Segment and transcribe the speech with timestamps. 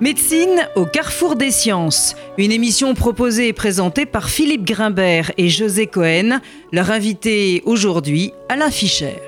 [0.00, 5.86] Médecine au carrefour des sciences, une émission proposée et présentée par Philippe Grimbert et José
[5.86, 6.40] Cohen,
[6.72, 9.18] leur invité aujourd'hui Alain Fischer.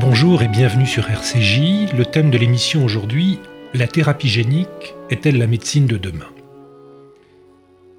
[0.00, 1.92] Bonjour et bienvenue sur RCJ.
[1.96, 3.38] Le thème de l'émission aujourd'hui,
[3.72, 6.26] la thérapie génique est-elle la médecine de demain?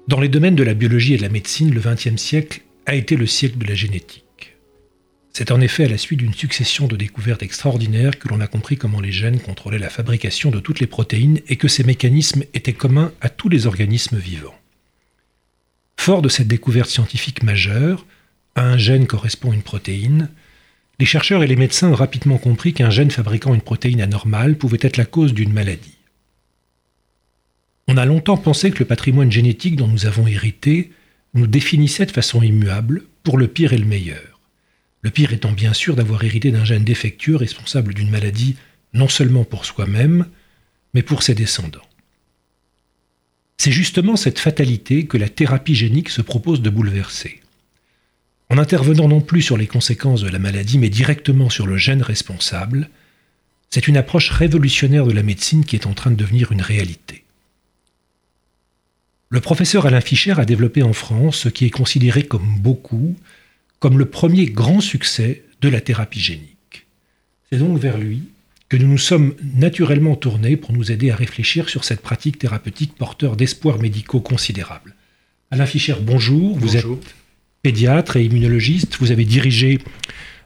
[0.06, 3.16] Dans les domaines de la biologie et de la médecine, le XXe siècle a été
[3.16, 4.24] le siècle de la génétique.
[5.32, 8.76] C'est en effet à la suite d'une succession de découvertes extraordinaires que l'on a compris
[8.76, 12.72] comment les gènes contrôlaient la fabrication de toutes les protéines et que ces mécanismes étaient
[12.72, 14.58] communs à tous les organismes vivants.
[15.96, 18.06] Fort de cette découverte scientifique majeure,
[18.56, 20.28] à un gène correspond une protéine,
[20.98, 24.78] les chercheurs et les médecins ont rapidement compris qu'un gène fabriquant une protéine anormale pouvait
[24.82, 25.96] être la cause d'une maladie.
[27.88, 30.92] On a longtemps pensé que le patrimoine génétique dont nous avons hérité
[31.34, 34.29] nous définissait de façon immuable pour le pire et le meilleur.
[35.02, 38.56] Le pire étant bien sûr d'avoir hérité d'un gène défectueux responsable d'une maladie
[38.92, 40.26] non seulement pour soi-même,
[40.94, 41.86] mais pour ses descendants.
[43.56, 47.40] C'est justement cette fatalité que la thérapie génique se propose de bouleverser.
[48.48, 52.02] En intervenant non plus sur les conséquences de la maladie, mais directement sur le gène
[52.02, 52.88] responsable,
[53.70, 57.24] c'est une approche révolutionnaire de la médecine qui est en train de devenir une réalité.
[59.28, 63.14] Le professeur Alain Fischer a développé en France ce qui est considéré comme beaucoup
[63.80, 66.86] comme le premier grand succès de la thérapie génique.
[67.50, 68.22] C'est donc vers lui
[68.68, 72.94] que nous nous sommes naturellement tournés pour nous aider à réfléchir sur cette pratique thérapeutique
[72.94, 74.94] porteur d'espoirs médicaux considérables.
[75.50, 76.56] Alain Fischer, bonjour.
[76.56, 76.86] Vous êtes
[77.62, 78.98] pédiatre et immunologiste.
[79.00, 79.80] Vous avez dirigé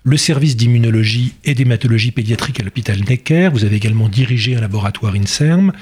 [0.04, 3.50] le service d'immunologie et d'hématologie pédiatrique à l'hôpital Necker.
[3.52, 5.72] Vous avez également dirigé un laboratoire INSERM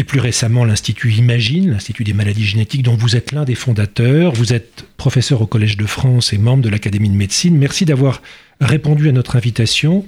[0.00, 4.32] et plus récemment l'Institut Imagine, l'Institut des maladies génétiques dont vous êtes l'un des fondateurs.
[4.32, 7.58] Vous êtes professeur au Collège de France et membre de l'Académie de médecine.
[7.58, 8.22] Merci d'avoir
[8.62, 10.06] répondu à notre invitation.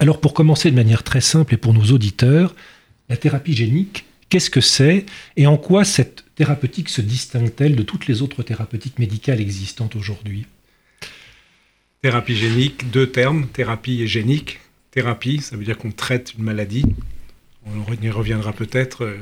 [0.00, 2.56] Alors pour commencer de manière très simple et pour nos auditeurs,
[3.08, 5.06] la thérapie génique, qu'est-ce que c'est
[5.36, 10.46] et en quoi cette thérapeutique se distingue-t-elle de toutes les autres thérapeutiques médicales existantes aujourd'hui?
[12.02, 14.58] Thérapie génique, deux termes, thérapie et génique.
[14.90, 16.84] Thérapie, ça veut dire qu'on traite une maladie
[17.66, 19.16] on y reviendra peut-être, euh,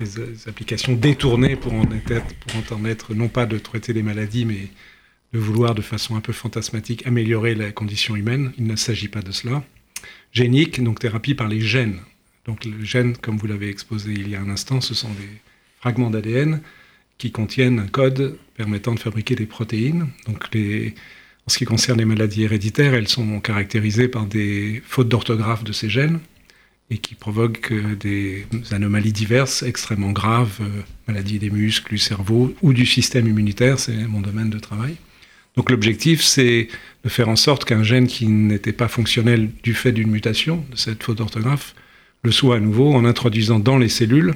[0.00, 1.84] les, applications détournées pour en,
[2.84, 4.68] être, non pas de traiter les maladies, mais
[5.32, 8.52] de vouloir de façon un peu fantasmatique améliorer la condition humaine.
[8.58, 9.64] Il ne s'agit pas de cela.
[10.32, 12.00] Génique, donc thérapie par les gènes.
[12.44, 15.28] Donc le gène, comme vous l'avez exposé il y a un instant, ce sont des
[15.80, 16.60] fragments d'ADN
[17.18, 20.08] qui contiennent un code permettant de fabriquer des protéines.
[20.26, 25.64] Donc en ce qui concerne les maladies héréditaires, elles sont caractérisées par des fautes d'orthographe
[25.64, 26.18] de ces gènes
[26.92, 32.74] et qui provoque des anomalies diverses, extrêmement graves, euh, maladies des muscles, du cerveau ou
[32.74, 34.96] du système immunitaire, c'est mon domaine de travail.
[35.56, 36.68] Donc l'objectif, c'est
[37.02, 40.76] de faire en sorte qu'un gène qui n'était pas fonctionnel du fait d'une mutation, de
[40.76, 41.74] cette faute d'orthographe,
[42.24, 44.34] le soit à nouveau en introduisant dans les cellules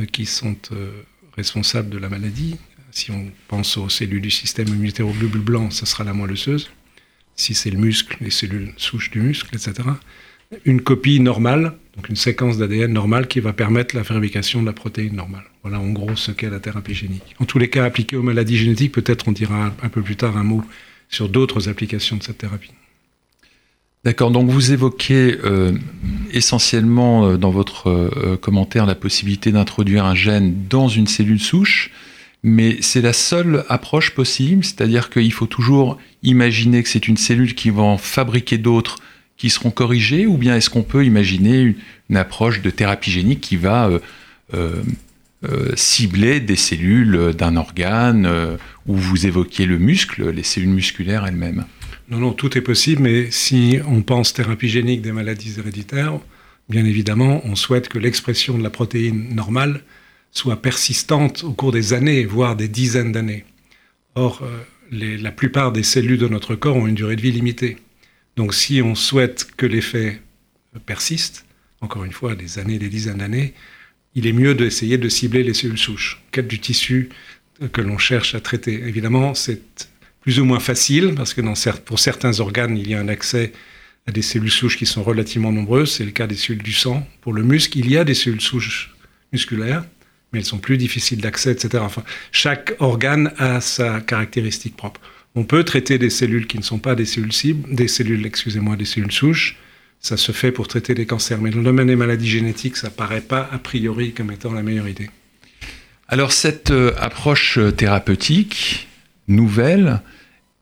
[0.00, 0.90] euh, qui sont euh,
[1.36, 2.56] responsables de la maladie.
[2.90, 6.32] Si on pense aux cellules du système immunitaire au globule blanc, ça sera la moelle
[6.32, 6.70] osseuse.
[7.36, 9.90] Si c'est le muscle, les cellules souches du muscle, etc
[10.64, 14.72] une copie normale, donc une séquence d'ADN normale qui va permettre la fabrication de la
[14.72, 15.44] protéine normale.
[15.62, 17.36] Voilà en gros ce qu'est la thérapie génique.
[17.38, 20.36] En tous les cas, appliquée aux maladies génétiques, peut-être on dira un peu plus tard
[20.36, 20.62] un mot
[21.08, 22.72] sur d'autres applications de cette thérapie.
[24.04, 25.72] D'accord, donc vous évoquez euh,
[26.30, 31.90] essentiellement euh, dans votre euh, commentaire la possibilité d'introduire un gène dans une cellule souche,
[32.42, 37.54] mais c'est la seule approche possible, c'est-à-dire qu'il faut toujours imaginer que c'est une cellule
[37.54, 38.98] qui va en fabriquer d'autres
[39.36, 41.74] qui seront corrigés ou bien est-ce qu'on peut imaginer
[42.08, 43.98] une, approche de thérapie génique qui va euh,
[44.54, 44.82] euh,
[45.44, 51.64] euh, cibler des cellules d'un organe où vous évoquiez le muscle, les cellules musculaires elles-mêmes?
[52.08, 56.20] Non, non, tout est possible, mais si on pense thérapie génique des maladies héréditaires,
[56.68, 59.80] bien évidemment, on souhaite que l'expression de la protéine normale
[60.30, 63.44] soit persistante au cours des années, voire des dizaines d'années.
[64.14, 64.46] Or,
[64.92, 67.78] la plupart des cellules de notre corps ont une durée de vie limitée.
[68.36, 70.20] Donc si on souhaite que l'effet
[70.86, 71.44] persiste,
[71.80, 73.54] encore une fois, des années, des dizaines d'années,
[74.14, 77.10] il est mieux d'essayer de cibler les cellules souches, quel du tissu
[77.72, 78.74] que l'on cherche à traiter.
[78.86, 79.88] Évidemment, c'est
[80.20, 81.42] plus ou moins facile, parce que
[81.84, 83.52] pour certains organes, il y a un accès
[84.06, 85.92] à des cellules souches qui sont relativement nombreuses.
[85.92, 87.06] C'est le cas des cellules du sang.
[87.20, 88.94] Pour le muscle, il y a des cellules souches
[89.32, 89.84] musculaires,
[90.32, 91.82] mais elles sont plus difficiles d'accès, etc.
[91.84, 95.00] Enfin, chaque organe a sa caractéristique propre.
[95.34, 98.76] On peut traiter des cellules qui ne sont pas des cellules cibles, des cellules, excusez-moi,
[98.76, 99.56] des cellules souches.
[100.00, 101.40] Ça se fait pour traiter des cancers.
[101.40, 104.62] Mais dans le domaine des maladies génétiques, ça paraît pas a priori comme étant la
[104.62, 105.10] meilleure idée.
[106.08, 108.88] Alors cette euh, approche thérapeutique
[109.26, 110.02] nouvelle,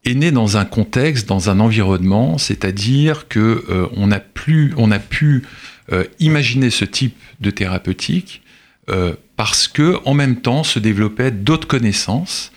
[0.05, 4.91] est né dans un contexte, dans un environnement, c'est-à-dire que euh, on, a plus, on
[4.91, 5.45] a pu
[5.93, 8.43] euh, imaginer ce type de thérapeutique
[8.89, 12.53] euh, parce que en même temps se développaient d'autres connaissances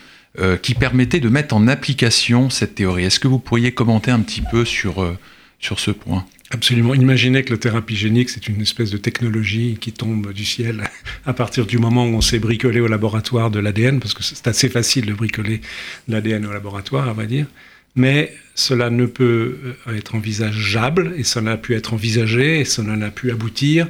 [0.62, 3.06] qui permettaient de mettre en application cette théorie.
[3.06, 5.18] Est-ce que vous pourriez commenter un petit peu sur,
[5.60, 6.26] sur ce point?
[6.52, 6.94] Absolument.
[6.94, 10.84] Imaginez que la thérapie génique, c'est une espèce de technologie qui tombe du ciel
[11.26, 14.48] à partir du moment où on s'est bricolé au laboratoire de l'ADN, parce que c'est
[14.48, 15.62] assez facile de bricoler
[16.08, 17.48] l'ADN au laboratoire, à vrai dire.
[17.96, 19.58] Mais cela ne peut
[19.88, 23.88] euh, être envisageable, et ça n'a pu être envisagé, et cela n'a pu aboutir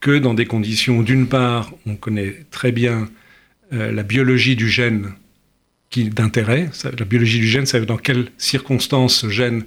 [0.00, 3.08] que dans des conditions où, d'une part, on connaît très bien
[3.74, 5.12] euh, la biologie du gène
[5.96, 6.70] d'intérêt.
[6.98, 9.64] La biologie du gène, veut dans quelles circonstances ce gène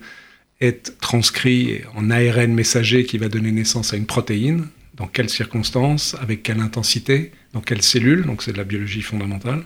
[0.60, 6.16] est transcrit en ARN messager qui va donner naissance à une protéine, dans quelles circonstances,
[6.22, 9.64] avec quelle intensité, dans quelles cellules, donc c'est de la biologie fondamentale.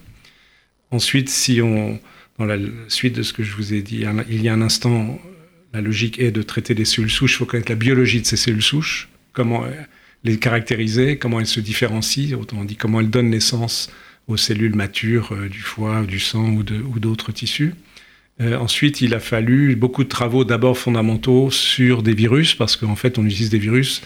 [0.92, 2.00] Ensuite, si on,
[2.40, 5.20] dans la suite de ce que je vous ai dit il y a un instant,
[5.74, 8.38] la logique est de traiter des cellules souches, il faut connaître la biologie de ces
[8.38, 9.66] cellules souches, comment
[10.24, 13.92] les caractériser, comment elles se différencient, autrement dit comment elles donnent naissance
[14.28, 17.74] aux cellules matures euh, du foie, du sang ou d'autres tissus.
[18.42, 22.96] Euh, ensuite, il a fallu beaucoup de travaux d'abord fondamentaux sur des virus, parce qu'en
[22.96, 24.02] fait, on utilise des virus,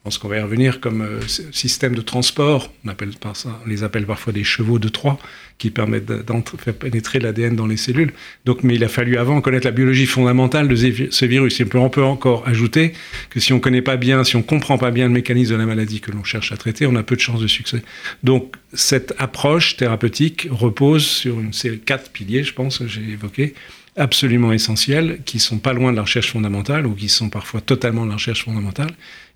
[0.00, 1.20] je pense qu'on va y revenir, comme euh,
[1.52, 2.72] système de transport.
[2.86, 5.18] On, appelle ça, on les appelle parfois des chevaux de Troie,
[5.58, 6.24] qui permettent de
[6.56, 8.14] faire pénétrer l'ADN dans les cellules.
[8.46, 11.60] Donc, mais il a fallu avant connaître la biologie fondamentale de ce virus.
[11.60, 12.94] Et on peut encore ajouter
[13.28, 15.52] que si on ne connaît pas bien, si on ne comprend pas bien le mécanisme
[15.52, 17.82] de la maladie que l'on cherche à traiter, on a peu de chances de succès.
[18.22, 23.52] Donc, cette approche thérapeutique repose sur une série quatre piliers, je pense, que j'ai évoqué,
[24.00, 28.04] absolument essentiels, qui sont pas loin de la recherche fondamentale ou qui sont parfois totalement
[28.04, 28.90] de la recherche fondamentale,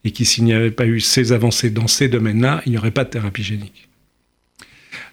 [0.05, 2.91] et qui, s'il n'y avait pas eu ces avancées dans ces domaines-là, il n'y aurait
[2.91, 3.89] pas de thérapie génique.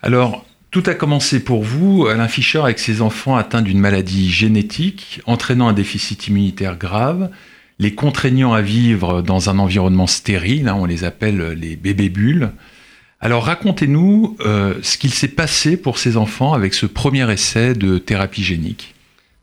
[0.02, 5.22] Alors, tout a commencé pour vous, Alain Fischer, avec ses enfants atteints d'une maladie génétique,
[5.26, 7.30] entraînant un déficit immunitaire grave,
[7.78, 12.52] les contraignant à vivre dans un environnement stérile, hein, on les appelle les bébés bulles.
[13.20, 17.98] Alors racontez-nous euh, ce qu'il s'est passé pour ces enfants avec ce premier essai de
[17.98, 18.96] thérapie génique.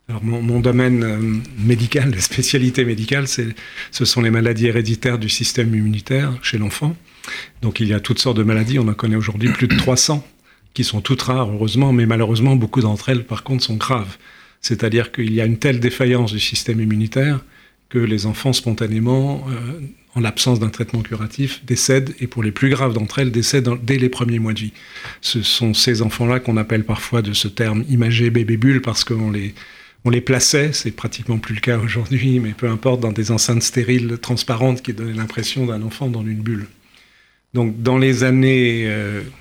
[0.09, 1.19] Alors mon, domaine euh,
[1.59, 6.97] médical, la spécialité médicale, ce sont les maladies héréditaires du système immunitaire chez l'enfant.
[7.61, 10.27] Donc il y a toutes sortes de maladies, on en connaît aujourd'hui plus de 300
[10.73, 14.17] qui sont toutes rares, heureusement, mais malheureusement, beaucoup d'entre elles, par contre, sont graves.
[14.61, 17.41] C'est-à-dire qu'il y a une telle défaillance du système immunitaire
[17.89, 19.81] que les enfants, spontanément, euh,
[20.15, 23.99] en l'absence d'un traitement curatif, décèdent, et pour les plus graves d'entre elles, décèdent dès
[23.99, 24.73] les premiers mois de vie.
[25.21, 29.31] Ce sont ces enfants-là qu'on appelle parfois de ce terme imagé bébé bulle, parce qu'on
[29.31, 29.55] les,
[30.09, 33.63] on les plaçait, c'est pratiquement plus le cas aujourd'hui, mais peu importe, dans des enceintes
[33.63, 36.67] stériles transparentes qui donnaient l'impression d'un enfant dans une bulle.
[37.53, 38.91] Donc dans les années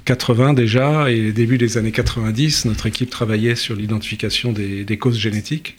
[0.04, 5.18] 80 euh, déjà et début des années 90, notre équipe travaillait sur l'identification des, causes
[5.18, 5.78] génétiques,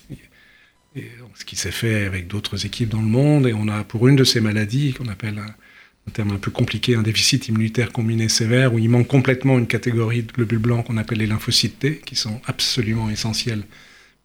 [1.35, 3.47] ce qui s'est fait avec d'autres équipes dans le monde.
[3.47, 6.95] Et on a pour une de ces maladies qu'on appelle un, terme un peu compliqué,
[6.95, 10.97] un déficit immunitaire combiné sévère, où il manque complètement une catégorie de globules blancs qu'on
[10.97, 13.65] appelle les lymphocytes T, qui sont absolument essentiels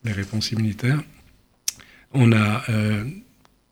[0.03, 1.01] les réponses immunitaires.
[2.13, 3.03] On a euh,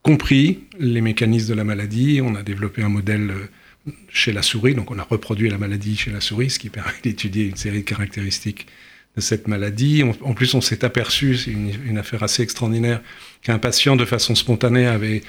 [0.01, 4.75] compris les mécanismes de la maladie, on a développé un modèle euh, chez la souris.
[4.75, 7.79] Donc on a reproduit la maladie chez la souris, ce qui permet d'étudier une série
[7.79, 8.67] de caractéristiques
[9.15, 10.03] de cette maladie.
[10.03, 13.01] en plus, on s'est aperçu, c'est une, affaire assez extraordinaire,
[13.41, 15.21] qu'un patient de façon spontanée avait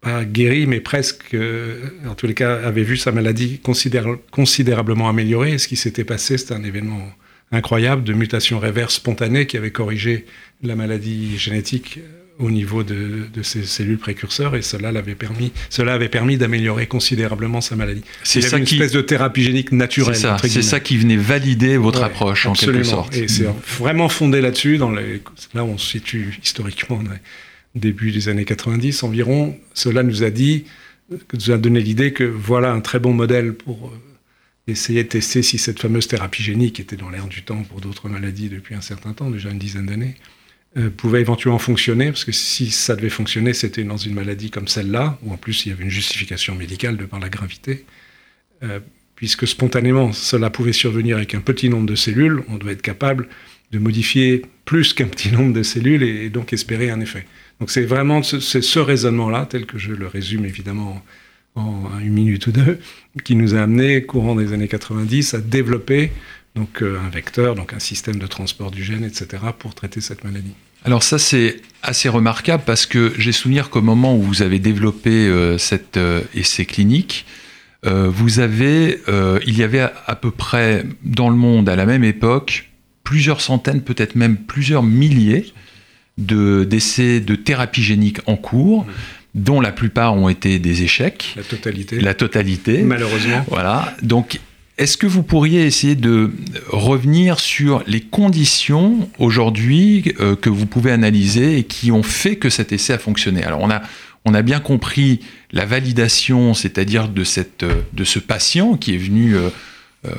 [0.00, 5.58] pas guéri, mais presque, euh, en tous les cas, avait vu sa maladie considérablement améliorée.
[5.58, 7.08] ce qui s'était passé, c'était un événement
[7.54, 10.26] incroyable de mutation réverse spontanée qui avait corrigé
[10.62, 12.00] la maladie génétique
[12.38, 17.60] au niveau de, ces cellules précurseurs et cela l'avait permis, cela avait permis d'améliorer considérablement
[17.60, 18.02] sa maladie.
[18.24, 20.16] C'est ça une espèce de thérapie génique naturelle.
[20.16, 23.16] C'est ça, qui venait valider votre approche en quelque sorte.
[23.16, 23.46] Et c'est
[23.78, 24.78] vraiment fondé là-dessus.
[24.78, 25.22] Dans les,
[25.54, 27.00] là, on se situe historiquement
[27.74, 29.56] début des années 90 environ.
[29.74, 30.64] Cela nous a dit,
[31.32, 34.13] nous a donné l'idée que voilà un très bon modèle pour euh,
[34.66, 38.08] essayer de tester si cette fameuse thérapie génique était dans l'air du temps pour d'autres
[38.08, 40.16] maladies depuis un certain temps, déjà une dizaine d'années
[40.76, 44.66] euh, pouvait éventuellement fonctionner, parce que si ça devait fonctionner, c'était dans une maladie comme
[44.66, 47.84] celle-là, où en plus il y avait une justification médicale de par la gravité,
[48.64, 48.80] euh,
[49.14, 53.28] puisque spontanément cela pouvait survenir avec un petit nombre de cellules, on doit être capable
[53.70, 57.24] de modifier plus qu'un petit nombre de cellules et, donc espérer un effet.
[57.60, 61.04] Donc c'est vraiment ce raisonnement-là, tel que je le résume évidemment
[61.54, 62.78] en, une minute ou deux,
[63.24, 66.10] qui nous a amené, courant des années 90, à développer
[66.54, 70.24] donc euh, un vecteur, donc un système de transport du gène, etc., pour traiter cette
[70.24, 70.54] maladie.
[70.84, 75.10] Alors ça c'est assez remarquable parce que j'ai souvenir qu'au moment où vous avez développé
[75.10, 77.26] euh, cet euh, essai clinique,
[77.86, 79.02] vous avez,
[79.46, 82.70] il y avait à, peu près dans le monde à la même époque
[83.02, 85.52] plusieurs centaines, peut-être même plusieurs milliers
[86.16, 88.86] d'essais de, thérapie génique en cours.
[89.34, 91.34] Dont la plupart ont été des échecs.
[91.36, 92.00] La totalité.
[92.00, 92.82] La totalité.
[92.82, 93.44] Malheureusement.
[93.48, 93.94] Voilà.
[94.02, 94.40] Donc,
[94.76, 96.32] est-ce que vous pourriez essayer de
[96.68, 102.50] revenir sur les conditions aujourd'hui euh, que vous pouvez analyser et qui ont fait que
[102.50, 103.44] cet essai a fonctionné?
[103.44, 103.82] Alors on a,
[104.24, 105.20] on a bien compris
[105.52, 109.50] la validation, c'est-à-dire de, cette, euh, de ce patient qui est venu euh,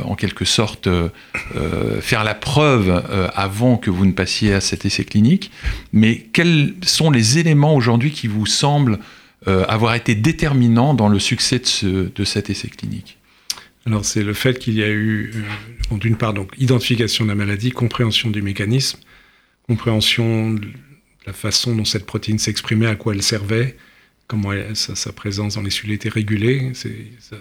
[0.04, 0.90] en quelque sorte
[2.02, 5.52] faire la preuve avant que vous ne passiez à cet essai clinique.
[5.94, 9.00] Mais quels sont les éléments aujourd'hui qui vous semblent
[9.46, 13.18] avoir été déterminants dans le succès de, ce, de cet essai clinique?
[13.88, 15.32] Alors c'est le fait qu'il y a eu,
[15.92, 18.98] euh, d'une part, donc identification de la maladie, compréhension du mécanisme,
[19.68, 20.68] compréhension de
[21.28, 23.78] la façon dont cette protéine s'exprimait, à quoi elle servait,
[24.28, 26.72] comment sa, présence dans les cellules était régulée.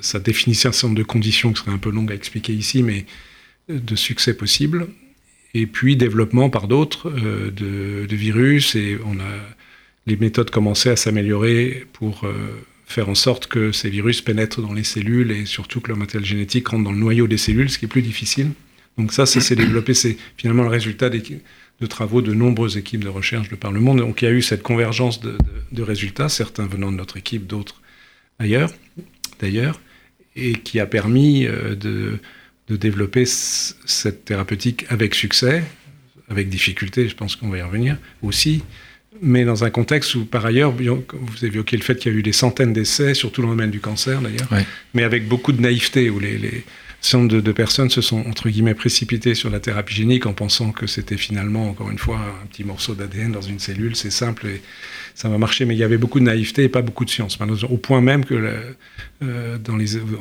[0.00, 2.83] Ça, définissait un certain nombre de conditions qui seraient un peu longues à expliquer ici,
[2.83, 3.07] mais
[3.71, 4.88] euh, de succès possible.
[5.55, 9.41] Et puis développement par d'autres euh, de, virus, et on a
[10.07, 12.26] les méthodes commençaient à s'améliorer pour
[12.87, 16.26] faire en sorte que ces virus pénètrent dans les cellules et surtout que leur matériel
[16.26, 18.50] génétique rentre dans le noyau des cellules, ce qui est plus difficile.
[18.99, 21.09] Donc ça, ça s'est développé, c'est finalement le résultat
[21.81, 23.99] de travaux de nombreuses équipes de recherche de par le monde.
[23.99, 27.83] Donc il y a eu cette convergence de, résultats, certains venant de notre équipe, d'autres
[28.38, 28.71] ailleurs,
[29.40, 29.81] d'ailleurs,
[30.37, 32.19] et qui a permis euh, de,
[32.69, 35.64] de développer cette thérapeutique avec succès,
[36.28, 38.62] avec difficulté, je pense qu'on va y revenir aussi,
[39.21, 42.23] mais dans un contexte où, par ailleurs, vous évoquez le fait qu'il y a eu
[42.23, 44.49] des centaines d'essais, surtout dans le domaine du cancer d'ailleurs,
[44.93, 46.64] mais avec beaucoup de naïveté, où les, les
[47.12, 50.87] de, de, personnes se sont, entre guillemets, précipitées sur la thérapie génique en pensant que
[50.87, 54.62] c'était finalement, encore une fois, un petit morceau d'ADN dans une cellule, c'est simple et
[55.14, 57.38] ça va marcher, mais il y avait beaucoup de naïveté et pas beaucoup de science.
[57.68, 58.34] Au point même que,
[59.23, 59.58] euh,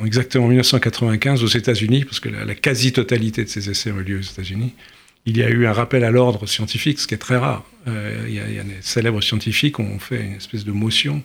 [0.05, 4.17] exactement en 1995, aux États-Unis, parce que la, quasi-totalité de ces essais ont eu lieu
[4.19, 4.73] aux États-Unis,
[5.25, 7.63] il y a eu un rappel à l'ordre scientifique, ce qui est très rare.
[7.87, 11.23] Euh, il, y a, des célèbres scientifiques qui ont fait une espèce de motion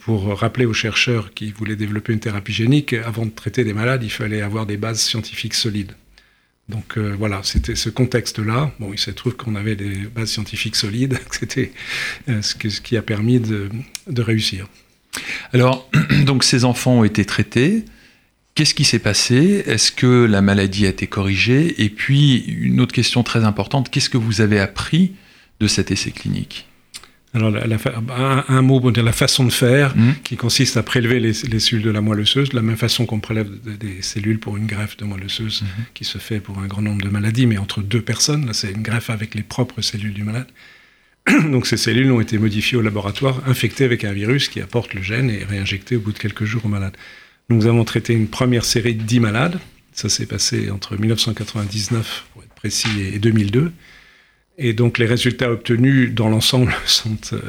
[0.00, 4.02] pour rappeler aux chercheurs qui voulaient développer une thérapie génique, avant de traiter des malades,
[4.04, 5.92] il fallait avoir des bases scientifiques solides.
[6.68, 8.72] Donc euh, voilà, c'était ce contexte-là.
[8.78, 11.72] Bon, il se trouve qu'on avait des bases scientifiques solides, c'était
[12.28, 13.68] ce, qui a permis de,
[14.06, 14.68] de réussir.
[15.52, 15.88] Alors,
[16.24, 17.84] donc ces enfants ont été traités.
[18.54, 19.62] Qu'est-ce qui s'est passé?
[19.66, 21.82] Est-ce que la maladie a été corrigée?
[21.82, 25.14] Et puis, une autre question très importante, qu'est-ce que vous avez appris
[25.58, 26.66] de cet essai clinique?
[27.34, 27.54] Alors,
[28.48, 30.12] un, mot pour dire la façon de faire, mmh.
[30.22, 33.20] qui consiste à prélever les, cellules de la moelle osseuse, de la même façon qu'on
[33.20, 33.48] prélève
[33.78, 35.66] des cellules pour une greffe de moelle osseuse, mmh.
[35.94, 38.46] qui se fait pour un grand nombre de maladies, mais entre deux personnes.
[38.46, 40.46] Là, c'est une greffe avec les propres cellules du malade.
[41.50, 45.00] Donc, ces cellules ont été modifiées au laboratoire, infectées avec un virus qui apporte le
[45.00, 46.96] gène et réinjectées au bout de quelques jours au malade.
[47.48, 49.58] Nous avons traité une première série de 10 malades.
[49.92, 53.72] Ça s'est passé entre 1999, pour être précis, et 2002.
[54.58, 57.40] Et donc les résultats obtenus dans l'ensemble sont euh,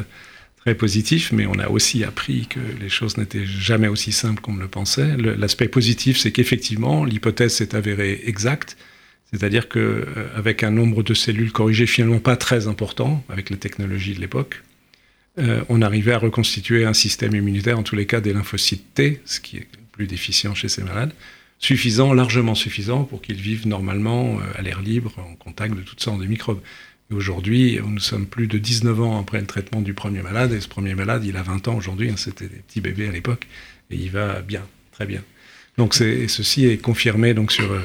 [0.64, 4.56] très positifs, mais on a aussi appris que les choses n'étaient jamais aussi simples qu'on
[4.56, 5.18] le pensait.
[5.18, 8.78] L'aspect positif, c'est qu'effectivement, l'hypothèse s'est avérée exacte.
[9.32, 14.14] C'est-à-dire qu'avec euh, un nombre de cellules corrigées finalement pas très important, avec la technologie
[14.14, 14.64] de l'époque,
[15.40, 19.22] euh, on arrivait à reconstituer un système immunitaire, en tous les cas des lymphocytes T,
[19.26, 21.14] ce qui est plus déficient chez ces malades,
[21.58, 26.02] suffisant, largement suffisant pour qu'ils vivent normalement euh, à l'air libre, en contact de toutes
[26.02, 26.62] sortes de microbes.
[27.12, 30.68] Aujourd'hui, nous sommes plus de 19 ans après le traitement du premier malade, et ce
[30.68, 33.48] premier malade, il a 20 ans aujourd'hui, hein, c'était des petits bébés à l'époque,
[33.92, 35.22] et il va bien, très bien.
[35.78, 37.82] Donc ceci est confirmé donc sur, euh,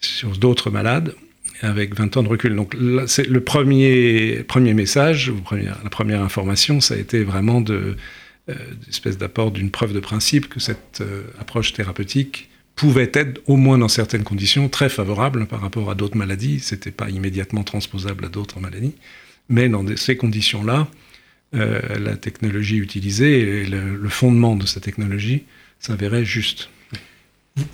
[0.00, 1.14] sur d'autres malades
[1.62, 2.56] avec 20 ans de recul.
[2.56, 5.32] Donc le premier, premier message,
[5.84, 7.96] la première information, ça a été vraiment de,
[8.48, 12.49] euh, d'apport d'une preuve de principe que cette euh, approche thérapeutique
[12.80, 16.60] pouvait être, au moins dans certaines conditions, très favorable par rapport à d'autres maladies.
[16.60, 18.94] Ce n'était pas immédiatement transposable à d'autres maladies.
[19.50, 20.88] Mais dans ces conditions-là,
[21.54, 25.42] euh, la technologie utilisée et le, fondement de cette technologie
[25.78, 26.70] s'avérait juste.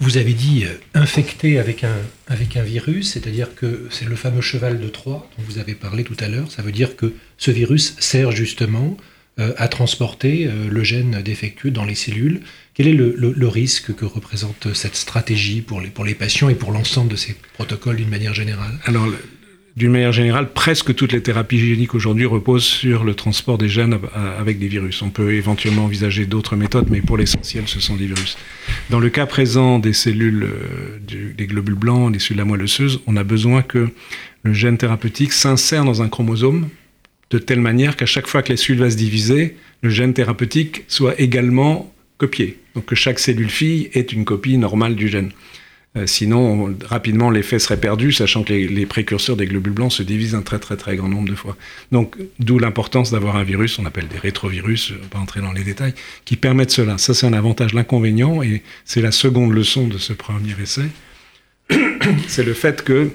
[0.01, 4.81] Vous avez dit infecté avec un, avec un virus, c'est-à-dire que c'est le fameux cheval
[4.81, 6.51] de Troie dont vous avez parlé tout à l'heure.
[6.51, 11.71] Ça veut dire que ce virus sert justement euh, à transporter euh, le gène défectueux
[11.71, 12.41] dans les cellules.
[12.75, 16.73] Quel est le, risque que représente cette stratégie pour les, pour les patients et pour
[16.73, 18.79] l'ensemble de ces protocoles d'une manière générale?
[18.85, 19.07] Alors,
[19.77, 23.99] d'une manière générale, presque toutes les thérapies géniques aujourd'hui reposent sur le transport des gènes
[24.39, 25.03] avec des virus.
[25.03, 28.39] On peut éventuellement envisager d'autres méthodes, mais pour l'essentiel, ce sont des virus.
[28.89, 33.01] Dans le cas présent des cellules, euh, des globules blancs, des cellules la moelle osseuse,
[33.07, 33.91] on a besoin que
[34.45, 36.71] le gène thérapeutique s'insère dans un chromosome
[37.31, 40.85] de telle manière qu'à chaque fois que les cellules va se diviser, le gène thérapeutique
[40.89, 42.59] soit également copié.
[42.75, 45.33] Donc que chaque cellule fille est une copie normale du gène.
[45.97, 50.35] Euh, sinon, rapidement, l'effet serait perdu, sachant que les, précurseurs des globules blancs se divisent
[50.35, 51.57] un très très très grand nombre de fois.
[51.91, 55.41] Donc, d'où l'importance d'avoir un virus, on appelle des rétrovirus, je ne vais pas entrer
[55.41, 55.95] dans les détails,
[56.27, 56.99] qui permettent cela.
[56.99, 57.73] Ça, c'est un avantage.
[57.73, 60.89] L'inconvénient, et c'est la seconde leçon de ce premier essai,
[62.29, 63.11] c'est le fait que,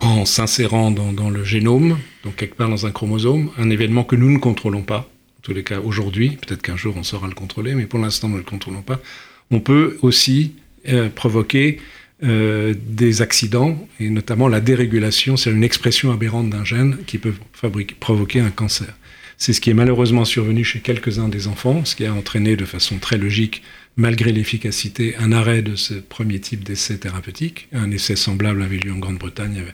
[0.00, 4.16] en s'insérant dans, dans, le génome, donc quelque part dans un chromosome, un événement que
[4.16, 7.34] nous ne contrôlons pas, en tous les cas aujourd'hui, peut-être qu'un jour on saura le
[7.34, 9.00] contrôler, mais pour l'instant nous ne le contrôlons pas,
[9.50, 10.54] on peut aussi
[10.88, 11.80] euh, provoquer
[12.22, 17.34] euh, des accidents, et notamment la dérégulation, c'est une expression aberrante d'un gène qui peut
[18.00, 18.94] provoquer un cancer.
[19.38, 22.66] C'est ce qui est malheureusement survenu chez quelques-uns des enfants, ce qui a entraîné de
[22.66, 23.62] façon très logique,
[23.96, 27.68] malgré l'efficacité, un arrêt de ce premier type d'essai thérapeutique.
[27.72, 29.64] Un essai semblable avait lieu en Grande-Bretagne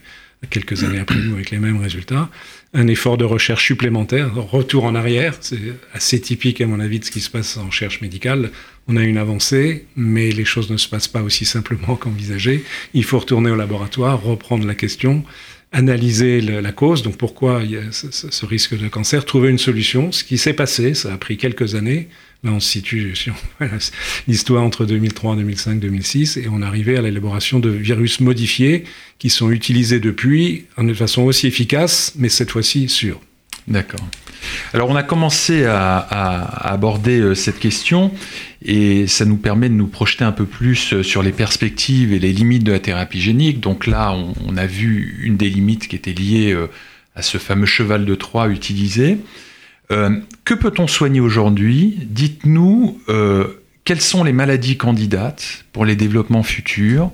[0.51, 2.29] quelques années après nous avec les mêmes résultats.
[2.75, 5.59] Un effort de recherche supplémentaire, retour en arrière, c'est
[5.95, 8.51] assez typique à mon avis de ce qui se passe en recherche médicale
[8.89, 12.65] on a une avancée, mais les choses ne se passent pas aussi simplement qu'envisagé.
[12.95, 15.25] Il faut retourner au laboratoire, reprendre la question,
[15.73, 20.13] analyser la cause, donc pourquoi il y a ce, risque de cancer, trouver une solution.
[20.13, 22.09] Ce qui s'est passé, ça a pris quelques années.
[22.45, 23.15] Là, on se situe
[24.29, 28.85] l'histoire entre 2003, 2005, 2006, et on arrivé à l'élaboration de virus modifiés
[29.19, 33.21] qui sont utilisés depuis de façon aussi efficace, mais cette fois-ci sûre.
[33.69, 34.07] D'accord.
[34.73, 38.13] Alors on a commencé à, aborder euh, cette question
[38.65, 42.21] et ça nous permet de nous projeter un peu plus euh, sur les perspectives et
[42.21, 43.59] les limites de la thérapie génique.
[43.61, 44.17] Donc là,
[44.47, 46.69] on, a vu une des limites qui était liée euh,
[47.17, 49.19] à ce fameux cheval de Troie utilisé.
[49.89, 51.99] Que peut-on soigner aujourd'hui?
[52.03, 52.99] Dites-nous
[53.85, 57.13] quelles sont les maladies candidates pour les développements futurs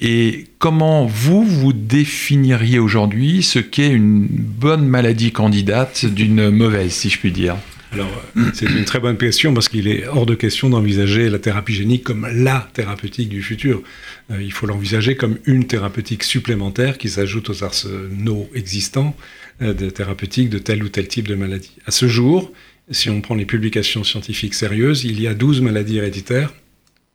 [0.00, 7.10] et comment vous, vous définiriez aujourd'hui ce qu'est une bonne maladie candidate d'une mauvaise, si
[7.10, 7.56] je puis dire?
[7.90, 8.22] Alors,
[8.52, 12.04] c'est une très bonne question parce qu'il est hors de question d'envisager la thérapie génique
[12.04, 13.82] comme la thérapeutique du futur.
[14.30, 19.90] Euh, il faut l'envisager comme une thérapeutique supplémentaire qui s'ajoute aux arsenaux existants euh, de
[19.90, 21.72] thérapeutiques de tel ou tel type de maladie.
[21.86, 22.52] À ce jour,
[22.90, 26.54] si on prend les publications scientifiques sérieuses, il y a 12 maladies héréditaires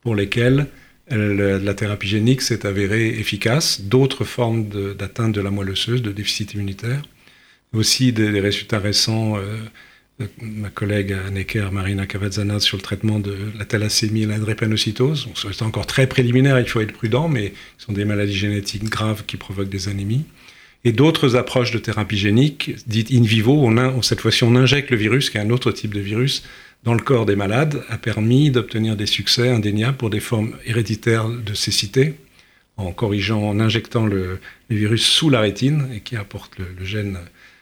[0.01, 0.67] pour lesquelles
[1.09, 3.81] la thérapie génique s'est avérée efficace.
[3.81, 7.01] D'autres formes d'atteinte de, la moelle osseuse, de déficit immunitaire.
[7.73, 9.57] Aussi des, résultats récents, euh,
[10.39, 15.27] ma collègue Necker, Marina Cavazzana, sur le traitement de la thalassémie et la drépanocytose.
[15.35, 19.23] C'est encore très préliminaire, il faut être prudent, mais ce sont des maladies génétiques graves
[19.25, 20.25] qui provoquent des anémies.
[20.85, 24.97] Et d'autres approches de thérapie génique, dites in vivo, on cette fois-ci on injecte le
[24.97, 26.43] virus, qui est un autre type de virus,
[26.83, 31.29] dans le corps des malades a permis d'obtenir des succès indéniables pour des formes héréditaires
[31.29, 32.15] de cécité,
[32.75, 37.17] en corrigeant, en injectant le, virus sous la rétine et qui apporte le, gène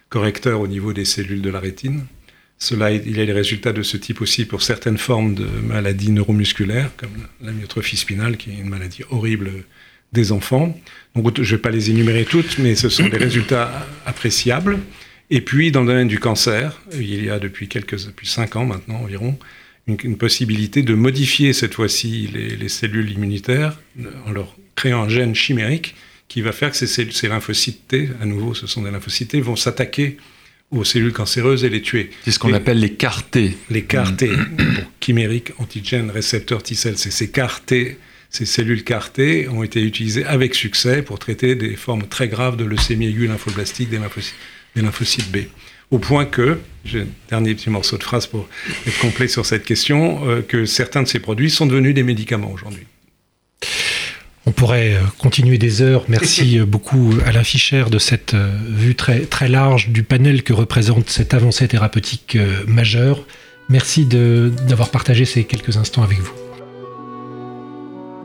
[0.10, 2.05] correcteur au niveau des cellules de la rétine.
[2.57, 6.12] Cela, il y a des résultats de ce type aussi pour certaines formes de maladies
[6.12, 9.51] neuromusculaires, comme la myotrophie spinale, qui est une maladie horrible
[10.12, 10.78] des enfants.
[11.15, 14.80] Donc, je ne vais pas les énumérer toutes, mais ce sont des résultats appréciables.
[15.30, 18.65] Et puis, dans le domaine du cancer, il y a depuis quelques, depuis cinq ans
[18.65, 19.38] maintenant environ,
[19.88, 23.80] une, possibilité de modifier cette fois-ci les, cellules immunitaires
[24.26, 25.95] en leur créant un gène chimérique
[26.28, 29.41] qui va faire que ces, ces lymphocytes T, à nouveau, ce sont des lymphocytes T,
[29.41, 30.17] vont s'attaquer
[30.71, 32.10] aux cellules cancéreuses et les tuer.
[32.24, 33.58] C'est ce qu'on appelle les CAR T.
[33.69, 34.30] Les CAR T,
[35.02, 36.97] chimériques, antigènes, récepteurs T-cells.
[36.97, 37.97] C'est ces CAR T,
[38.32, 42.56] ces cellules CAR T ont été utilisées avec succès pour traiter des formes très graves
[42.56, 44.36] de leucémie aiguë lymphoblastique des lymphocytes
[44.76, 45.39] des lymphocytes B.
[45.91, 48.48] Au point que, j'ai un dernier petit morceau de phrase pour
[48.88, 52.52] être complet sur cette question, euh, que certains de ces produits sont devenus des médicaments
[52.52, 52.84] aujourd'hui.
[54.46, 56.06] On pourrait euh, continuer des heures.
[56.08, 61.10] Merci euh, beaucoup Alain Fischer de cette vue très, très large du panel que représente
[61.10, 63.28] cette avancée thérapeutique majeure.
[63.67, 66.50] Merci d'avoir partagé ces quelques instants avec vous.